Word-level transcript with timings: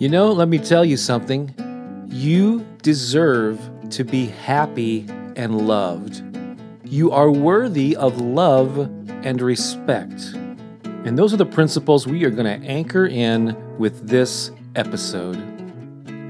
You 0.00 0.08
know, 0.08 0.32
let 0.32 0.48
me 0.48 0.56
tell 0.56 0.82
you 0.82 0.96
something. 0.96 1.52
You 2.08 2.66
deserve 2.80 3.60
to 3.90 4.02
be 4.02 4.28
happy 4.28 5.06
and 5.36 5.68
loved. 5.68 6.22
You 6.86 7.12
are 7.12 7.30
worthy 7.30 7.94
of 7.96 8.18
love 8.18 8.78
and 8.78 9.42
respect. 9.42 10.22
And 11.04 11.18
those 11.18 11.34
are 11.34 11.36
the 11.36 11.44
principles 11.44 12.06
we 12.06 12.24
are 12.24 12.30
going 12.30 12.46
to 12.46 12.66
anchor 12.66 13.08
in 13.08 13.54
with 13.76 14.08
this 14.08 14.50
episode. 14.74 15.36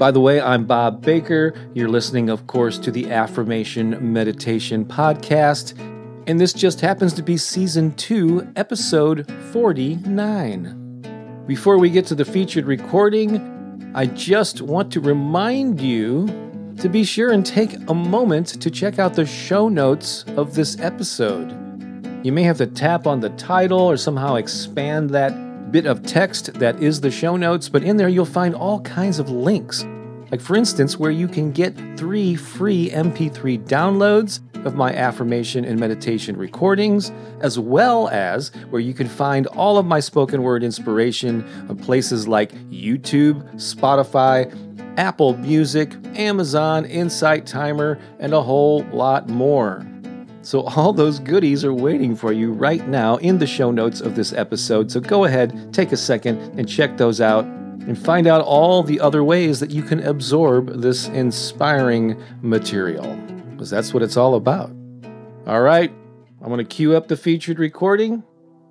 By 0.01 0.11
the 0.11 0.19
way, 0.19 0.41
I'm 0.41 0.65
Bob 0.65 1.01
Baker. 1.01 1.55
You're 1.73 1.91
listening, 1.91 2.29
of 2.29 2.49
course, 2.49 2.77
to 2.79 2.91
the 2.91 3.13
Affirmation 3.13 4.13
Meditation 4.13 4.85
Podcast. 4.85 5.79
And 6.27 6.41
this 6.41 6.53
just 6.53 6.81
happens 6.81 7.13
to 7.13 7.23
be 7.23 7.37
season 7.37 7.95
two, 7.95 8.53
episode 8.57 9.33
49. 9.53 11.45
Before 11.47 11.79
we 11.79 11.89
get 11.89 12.07
to 12.07 12.17
the 12.17 12.25
featured 12.25 12.67
recording, 12.67 13.60
I 13.93 14.07
just 14.07 14.61
want 14.61 14.93
to 14.93 15.01
remind 15.01 15.81
you 15.81 16.29
to 16.79 16.89
be 16.89 17.03
sure 17.03 17.33
and 17.33 17.45
take 17.45 17.75
a 17.89 17.95
moment 17.95 18.47
to 18.63 18.71
check 18.71 19.01
out 19.01 19.15
the 19.15 19.27
show 19.27 19.69
notes 19.69 20.25
of 20.37 20.55
this 20.55 20.79
episode. 20.79 21.51
You 22.25 22.31
may 22.31 22.45
have 22.45 22.59
to 22.59 22.69
tap 22.69 23.09
on 23.09 23.19
the 23.19 23.31
title 23.31 23.81
or 23.81 23.97
somehow 23.97 24.37
expand 24.37 25.11
that 25.11 25.73
bit 25.73 25.87
of 25.87 26.07
text 26.07 26.55
that 26.55 26.81
is 26.81 27.01
the 27.01 27.11
show 27.11 27.37
notes, 27.37 27.69
but 27.69 27.83
in 27.83 27.97
there 27.97 28.09
you'll 28.09 28.25
find 28.27 28.55
all 28.55 28.81
kinds 28.83 29.19
of 29.19 29.29
links. 29.29 29.85
Like, 30.31 30.41
for 30.41 30.55
instance, 30.55 30.97
where 30.97 31.11
you 31.11 31.27
can 31.27 31.51
get 31.51 31.75
three 31.97 32.37
free 32.37 32.91
MP3 32.91 33.67
downloads 33.67 34.39
of 34.65 34.75
my 34.75 34.93
affirmation 34.93 35.65
and 35.65 35.79
meditation 35.79 36.37
recordings, 36.37 37.13
as 37.41 37.59
well 37.59 38.09
as 38.09 38.51
where 38.71 38.81
you 38.81 38.95
can 38.95 39.09
find 39.09 39.47
all 39.49 39.79
of 39.79 39.87
my 39.87 40.01
spoken 40.01 40.43
word 40.43 40.63
inspiration 40.63 41.45
on 41.69 41.77
places 41.77 42.29
like 42.29 42.53
YouTube, 42.71 43.43
Spotify, 43.55 44.53
Apple 44.99 45.37
Music, 45.37 45.93
Amazon, 46.15 46.85
Insight 46.85 47.47
Timer, 47.47 47.99
and 48.19 48.33
a 48.33 48.43
whole 48.43 48.83
lot 48.93 49.29
more. 49.29 49.87
So, 50.43 50.63
all 50.63 50.93
those 50.93 51.19
goodies 51.19 51.65
are 51.65 51.75
waiting 51.75 52.17
for 52.17 52.33
you 52.33 52.53
right 52.53 52.87
now 52.89 53.17
in 53.17 53.39
the 53.39 53.47
show 53.47 53.71
notes 53.71 54.01
of 54.01 54.17
this 54.17 54.33
episode. 54.33 54.91
So, 54.91 55.01
go 55.01 55.25
ahead, 55.25 55.73
take 55.73 55.93
a 55.93 55.97
second, 55.97 56.39
and 56.59 56.69
check 56.69 56.97
those 56.97 57.21
out 57.21 57.45
and 57.45 57.99
find 57.99 58.27
out 58.27 58.43
all 58.43 58.83
the 58.83 59.01
other 59.01 59.23
ways 59.25 59.61
that 59.61 59.71
you 59.71 59.83
can 59.83 60.01
absorb 60.07 60.81
this 60.81 61.09
inspiring 61.09 62.21
material 62.43 63.19
because 63.61 63.69
that's 63.69 63.93
what 63.93 64.03
it's 64.03 64.17
all 64.17 64.37
about. 64.37 64.71
All 65.47 65.61
right, 65.61 65.93
I'm 66.41 66.49
going 66.49 66.57
to 66.57 66.65
cue 66.65 66.97
up 66.97 67.09
the 67.09 67.17
featured 67.17 67.59
recording. 67.59 68.23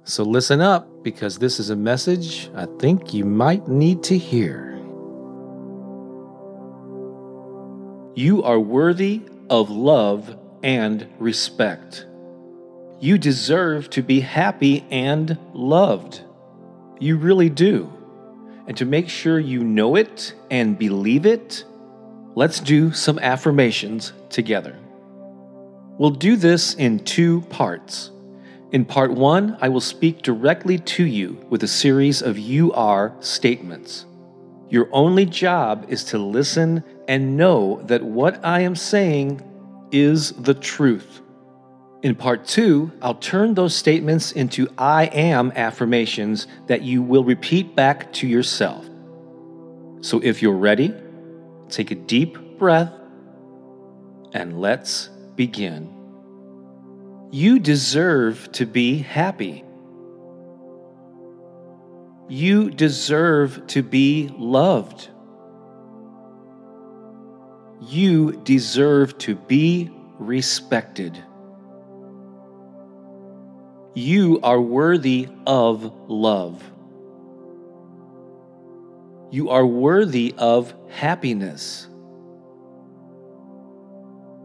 So 0.03 0.23
listen 0.23 0.61
up 0.61 1.03
because 1.03 1.38
this 1.38 1.59
is 1.59 1.69
a 1.69 1.75
message 1.75 2.50
I 2.55 2.66
think 2.79 3.13
you 3.13 3.23
might 3.23 3.67
need 3.67 4.01
to 4.05 4.17
hear. 4.17 4.79
You 8.16 8.41
are 8.41 8.59
worthy 8.59 9.22
of 9.51 9.69
love 9.69 10.35
and 10.63 11.07
respect. 11.19 12.07
You 13.00 13.19
deserve 13.19 13.91
to 13.91 14.01
be 14.01 14.21
happy 14.21 14.83
and 14.89 15.38
loved. 15.53 16.21
You 17.00 17.17
really 17.17 17.51
do. 17.51 17.94
And 18.66 18.75
to 18.77 18.85
make 18.85 19.07
sure 19.07 19.39
you 19.39 19.63
know 19.63 19.95
it 19.95 20.33
and 20.50 20.79
believe 20.79 21.27
it, 21.27 21.63
Let's 22.35 22.59
do 22.59 22.94
some 22.94 23.19
affirmations 23.19 24.13
together. 24.29 24.78
We'll 25.97 26.12
do 26.12 26.35
this 26.35 26.75
in 26.75 27.00
two 27.00 27.41
parts. 27.50 28.12
In 28.72 28.85
part 28.85 29.12
one, 29.12 29.57
I 29.62 29.69
will 29.69 29.81
speak 29.81 30.22
directly 30.22 30.78
to 30.78 31.06
you 31.06 31.45
with 31.50 31.63
a 31.63 31.67
series 31.67 32.22
of 32.22 32.38
you 32.38 32.72
are 32.73 33.16
statements. 33.19 34.06
Your 34.69 34.88
only 34.91 35.25
job 35.25 35.88
is 35.89 36.03
to 36.06 36.18
listen 36.18 36.84
and 37.07 37.35
know 37.35 37.81
that 37.85 38.03
what 38.03 38.45
I 38.45 38.62
am 38.62 38.75
saying 38.75 39.41
is 39.91 40.31
the 40.34 40.53
truth. 40.53 41.22
In 42.03 42.16
part 42.16 42.45
two, 42.45 42.91
I'll 43.01 43.16
turn 43.16 43.56
those 43.56 43.75
statements 43.75 44.31
into 44.31 44.69
I 44.78 45.06
am 45.07 45.51
affirmations 45.56 46.47
that 46.68 46.84
you 46.84 47.01
will 47.01 47.23
repeat 47.23 47.75
back 47.75 48.13
to 48.13 48.28
yourself. 48.28 48.88
So 50.01 50.19
if 50.19 50.41
you're 50.41 50.53
ready, 50.53 50.94
Take 51.69 51.91
a 51.91 51.95
deep 51.95 52.57
breath 52.57 52.91
and 54.34 54.59
let's 54.59 55.09
begin. 55.35 55.95
You 57.31 57.59
deserve 57.59 58.51
to 58.53 58.66
be 58.66 58.97
happy. 58.97 59.63
You 62.28 62.69
deserve 62.69 63.68
to 63.68 63.84
be 63.84 64.29
loved. 64.38 65.09
You 67.81 68.41
deserve 68.44 69.18
to 69.19 69.35
be 69.35 69.91
respected. 70.19 71.23
You 73.95 74.39
are 74.44 74.62
worthy 74.62 75.28
of 75.45 75.91
love. 76.07 76.63
You 79.29 79.50
are 79.50 79.66
worthy 79.66 80.34
of 80.38 80.73
happiness. 80.89 81.88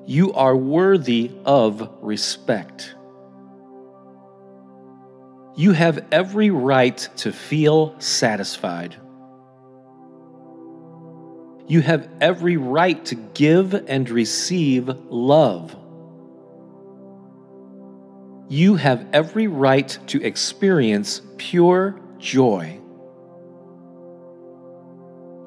You 0.07 0.35
are 0.35 0.57
worthy 0.57 1.31
of 1.47 1.89
respect. 2.03 2.95
You 5.57 5.73
have 5.73 6.05
every 6.13 6.51
right 6.51 6.97
to 7.17 7.33
feel 7.33 7.95
satisfied. 8.01 8.97
You 11.67 11.81
have 11.81 12.09
every 12.21 12.59
right 12.59 13.03
to 13.07 13.15
give 13.15 13.73
and 13.73 14.11
receive 14.11 14.89
love. 15.09 15.75
You 18.49 18.75
have 18.75 19.07
every 19.15 19.47
right 19.47 19.97
to 20.09 20.23
experience 20.23 21.23
pure 21.39 21.99
joy. 22.19 22.79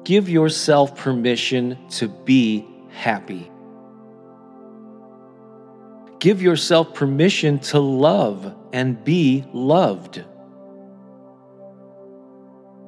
Give 0.04 0.28
yourself 0.28 0.96
permission 0.96 1.78
to 1.90 2.08
be 2.08 2.66
happy. 2.90 3.52
Give 6.18 6.42
yourself 6.42 6.94
permission 6.94 7.60
to 7.60 7.78
love 7.78 8.54
and 8.72 9.02
be 9.04 9.44
loved. 9.52 10.24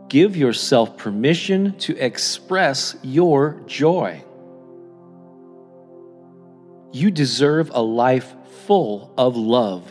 Give 0.08 0.36
yourself 0.36 0.96
permission 0.96 1.78
to 1.78 1.96
express 1.96 2.96
your 3.02 3.62
joy. 3.66 4.24
You 6.92 7.12
deserve 7.12 7.70
a 7.72 7.80
life 7.80 8.34
full 8.66 9.14
of 9.16 9.36
love. 9.36 9.88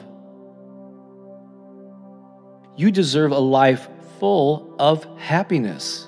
You 2.76 2.92
deserve 2.92 3.32
a 3.32 3.40
life 3.40 3.88
full 4.20 4.76
of 4.80 5.06
happiness. 5.18 6.08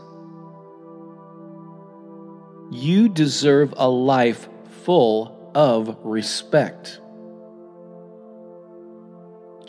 You 2.72 3.10
deserve 3.10 3.74
a 3.78 3.90
life 3.90 4.48
full 4.84 5.52
of 5.54 5.98
respect. 6.04 7.01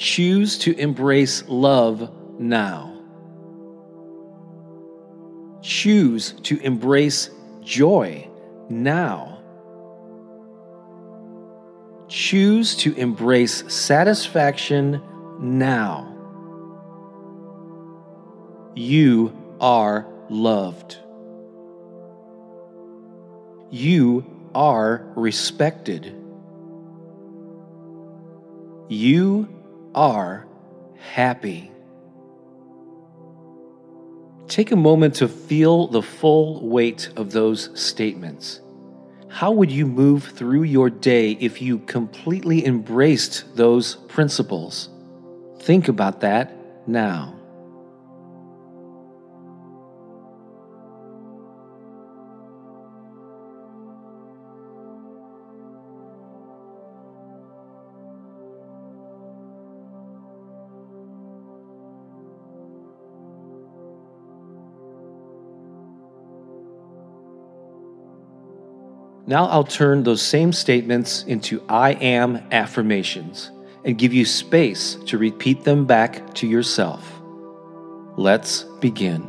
Choose 0.02 0.58
to 0.58 0.76
embrace 0.76 1.44
love 1.46 2.10
now. 2.36 2.92
Choose 5.62 6.32
to 6.42 6.58
embrace 6.58 7.30
joy 7.60 8.28
now. 8.68 9.38
Choose 12.08 12.74
to 12.78 12.92
embrace 12.96 13.62
satisfaction 13.72 15.00
now. 15.38 16.12
You 18.74 19.32
are 19.60 20.08
loved. 20.28 20.96
You 23.70 24.26
are 24.52 25.06
respected. 25.14 26.12
You 28.88 29.61
are 29.94 30.46
happy. 30.98 31.70
Take 34.48 34.70
a 34.70 34.76
moment 34.76 35.14
to 35.16 35.28
feel 35.28 35.86
the 35.86 36.02
full 36.02 36.68
weight 36.68 37.10
of 37.16 37.32
those 37.32 37.70
statements. 37.80 38.60
How 39.28 39.50
would 39.50 39.72
you 39.72 39.86
move 39.86 40.24
through 40.24 40.64
your 40.64 40.90
day 40.90 41.32
if 41.32 41.62
you 41.62 41.78
completely 41.78 42.66
embraced 42.66 43.56
those 43.56 43.96
principles? 43.96 44.90
Think 45.60 45.88
about 45.88 46.20
that 46.20 46.54
now. 46.86 47.41
Now 69.32 69.46
I'll 69.46 69.64
turn 69.64 70.02
those 70.02 70.20
same 70.20 70.52
statements 70.52 71.22
into 71.22 71.62
I 71.66 71.92
am 71.92 72.36
affirmations 72.52 73.50
and 73.82 73.96
give 73.96 74.12
you 74.12 74.26
space 74.26 74.96
to 75.06 75.16
repeat 75.16 75.64
them 75.64 75.86
back 75.86 76.34
to 76.34 76.46
yourself. 76.46 77.10
Let's 78.18 78.64
begin. 78.82 79.26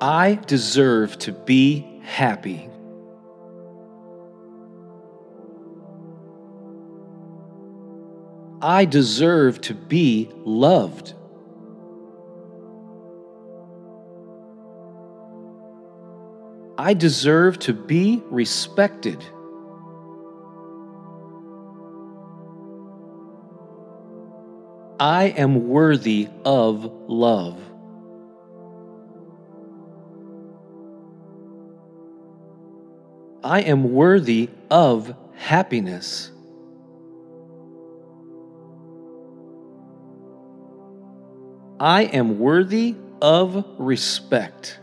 I 0.00 0.38
deserve 0.46 1.18
to 1.18 1.32
be 1.32 2.00
happy. 2.04 2.70
I 8.62 8.84
deserve 8.84 9.60
to 9.62 9.74
be 9.74 10.30
loved. 10.44 11.14
I 16.80 16.94
deserve 16.94 17.58
to 17.60 17.72
be 17.72 18.22
respected. 18.30 19.18
I 25.00 25.34
am 25.36 25.68
worthy 25.68 26.28
of 26.44 26.84
love. 27.08 27.58
I 33.42 33.62
am 33.62 33.92
worthy 33.92 34.48
of 34.70 35.12
happiness. 35.34 36.30
I 41.80 42.02
am 42.02 42.38
worthy 42.38 42.94
of 43.20 43.64
respect. 43.78 44.78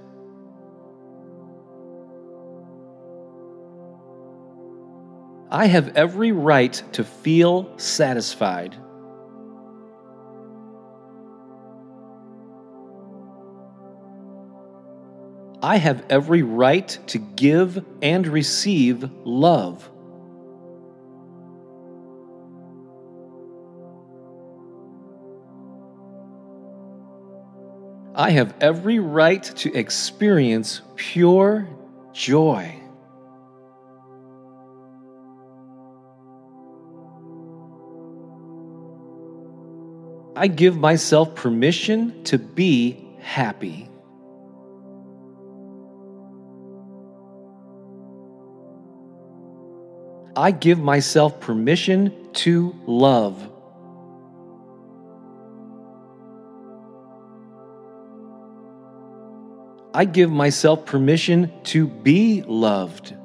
I 5.56 5.68
have 5.68 5.96
every 5.96 6.34
right 6.34 6.74
to 6.92 7.06
feel 7.06 7.78
satisfied. 7.78 8.76
I 15.64 15.78
have 15.78 16.06
every 16.10 16.42
right 16.42 16.90
to 17.08 17.20
give 17.20 17.86
and 18.02 18.28
receive 18.28 19.10
love. 19.24 19.90
I 28.14 28.32
have 28.32 28.54
every 28.60 29.00
right 29.00 29.42
to 29.42 29.74
experience 29.74 30.82
pure 30.98 31.66
joy. 32.12 32.85
I 40.36 40.48
give 40.48 40.76
myself 40.76 41.34
permission 41.34 42.24
to 42.26 42.38
be 42.38 43.08
happy. 43.20 43.90
I 50.36 50.52
give 50.52 50.78
myself 50.78 51.40
permission 51.40 52.34
to 52.34 52.76
love. 52.86 53.50
I 59.94 60.04
give 60.04 60.30
myself 60.30 60.86
permission 60.86 61.54
to 61.66 61.88
be 61.88 62.42
loved. 62.42 63.16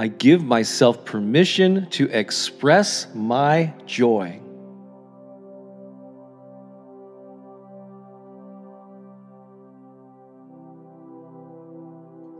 I 0.00 0.08
give 0.08 0.42
myself 0.42 1.04
permission 1.04 1.86
to 1.90 2.08
express 2.08 3.06
my 3.14 3.74
joy. 3.84 4.40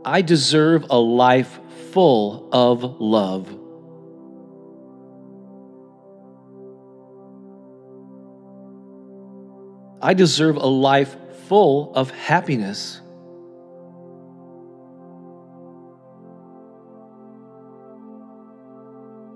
I 0.03 0.23
deserve 0.23 0.87
a 0.89 0.97
life 0.97 1.59
full 1.91 2.49
of 2.51 2.99
love. 2.99 3.47
I 10.01 10.15
deserve 10.15 10.55
a 10.55 10.65
life 10.65 11.15
full 11.47 11.93
of 11.93 12.09
happiness. 12.09 13.01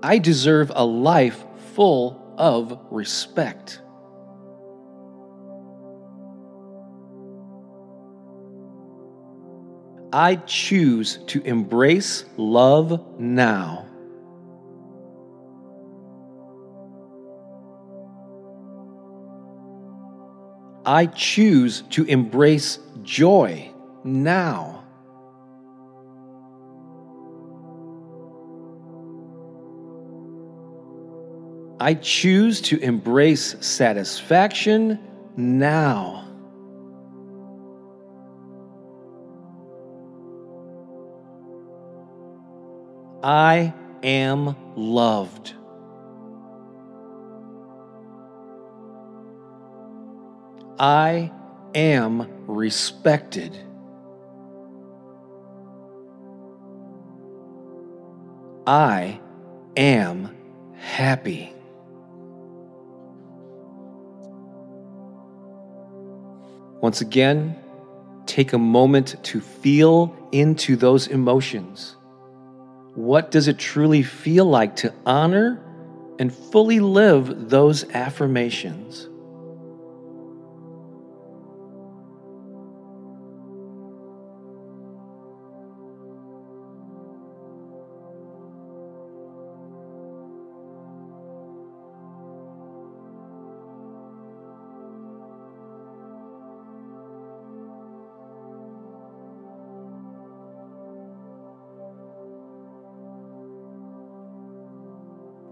I 0.02 0.18
deserve 0.18 0.70
a 0.74 0.84
life 0.84 1.44
full 1.74 2.34
of 2.38 2.78
respect. 2.90 3.80
I 10.12 10.36
choose 10.36 11.18
to 11.26 11.42
embrace 11.42 12.24
love 12.36 13.18
now. 13.18 13.86
I 20.86 21.06
choose 21.06 21.82
to 21.90 22.04
embrace 22.04 22.78
joy 23.02 23.70
now. 24.04 24.85
I 31.86 31.94
choose 31.94 32.62
to 32.62 32.80
embrace 32.80 33.54
satisfaction 33.64 34.98
now. 35.36 36.24
I 43.22 43.72
am 44.02 44.56
loved. 44.74 45.54
I 50.80 51.30
am 51.72 52.28
respected. 52.48 53.56
I 58.66 59.20
am 59.76 60.34
happy. 60.74 61.55
Once 66.80 67.00
again, 67.00 67.56
take 68.26 68.52
a 68.52 68.58
moment 68.58 69.16
to 69.22 69.40
feel 69.40 70.14
into 70.32 70.76
those 70.76 71.06
emotions. 71.06 71.96
What 72.94 73.30
does 73.30 73.48
it 73.48 73.58
truly 73.58 74.02
feel 74.02 74.44
like 74.44 74.76
to 74.76 74.92
honor 75.04 75.60
and 76.18 76.34
fully 76.34 76.80
live 76.80 77.50
those 77.50 77.88
affirmations? 77.90 79.08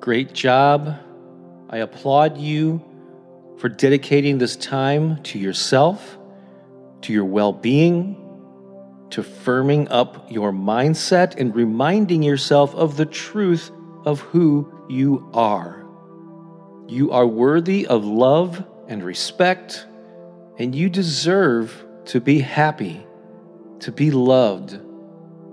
Great 0.05 0.35
job. 0.35 0.99
I 1.71 1.79
applaud 1.79 2.37
you 2.37 2.85
for 3.57 3.71
dedicating 3.71 4.37
this 4.37 4.55
time 4.55 5.23
to 5.23 5.39
yourself, 5.39 6.19
to 7.01 7.13
your 7.15 7.25
well 7.25 7.55
being, 7.55 8.15
to 9.09 9.23
firming 9.23 9.89
up 9.91 10.31
your 10.31 10.53
mindset 10.53 11.37
and 11.39 11.57
reminding 11.57 12.23
yourself 12.23 12.75
of 12.75 12.99
the 12.99 13.07
truth 13.07 13.71
of 14.05 14.21
who 14.21 14.71
you 14.91 15.27
are. 15.33 15.87
You 16.87 17.13
are 17.13 17.27
worthy 17.27 17.87
of 17.87 18.05
love 18.05 18.63
and 18.89 19.03
respect, 19.03 19.87
and 20.59 20.75
you 20.75 20.91
deserve 20.91 21.83
to 22.09 22.21
be 22.21 22.41
happy, 22.41 23.07
to 23.81 23.91
be 23.91 24.11
loved, 24.11 24.79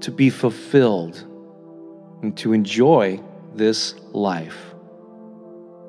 to 0.01 0.11
be 0.11 0.29
fulfilled, 0.29 1.25
and 2.21 2.35
to 2.39 2.51
enjoy 2.51 3.23
this 3.53 3.95
life. 4.11 4.57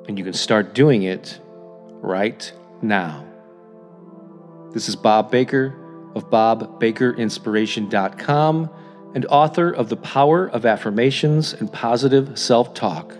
And 0.07 0.17
you 0.17 0.23
can 0.23 0.33
start 0.33 0.73
doing 0.73 1.03
it 1.03 1.39
right 2.01 2.51
now. 2.81 3.25
This 4.73 4.89
is 4.89 4.95
Bob 4.95 5.29
Baker 5.31 5.75
of 6.15 6.29
BobBakerInspiration.com 6.29 8.69
and 9.15 9.25
author 9.27 9.71
of 9.71 9.89
The 9.89 9.97
Power 9.97 10.49
of 10.49 10.65
Affirmations 10.65 11.53
and 11.53 11.71
Positive 11.71 12.35
Self 12.37 12.73
Talk. 12.73 13.15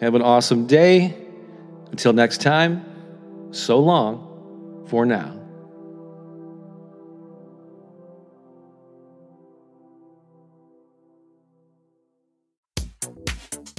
Have 0.00 0.14
an 0.14 0.22
awesome 0.22 0.66
day. 0.66 1.14
Until 1.90 2.12
next 2.12 2.42
time, 2.42 2.84
so 3.52 3.80
long 3.80 4.84
for 4.88 5.06
now. 5.06 5.37